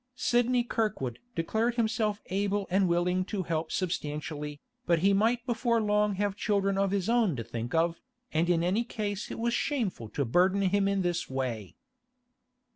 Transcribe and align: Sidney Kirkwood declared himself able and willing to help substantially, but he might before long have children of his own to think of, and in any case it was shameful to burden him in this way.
Sidney 0.15 0.63
Kirkwood 0.63 1.19
declared 1.35 1.75
himself 1.75 2.21
able 2.31 2.65
and 2.71 2.87
willing 2.87 3.23
to 3.25 3.43
help 3.43 3.71
substantially, 3.71 4.59
but 4.87 4.97
he 5.05 5.13
might 5.13 5.45
before 5.45 5.79
long 5.79 6.15
have 6.15 6.35
children 6.35 6.75
of 6.75 6.89
his 6.89 7.07
own 7.07 7.35
to 7.35 7.43
think 7.43 7.75
of, 7.75 8.01
and 8.33 8.49
in 8.49 8.63
any 8.63 8.83
case 8.83 9.29
it 9.29 9.37
was 9.37 9.53
shameful 9.53 10.09
to 10.09 10.25
burden 10.25 10.61
him 10.63 10.87
in 10.87 11.03
this 11.03 11.29
way. 11.29 11.75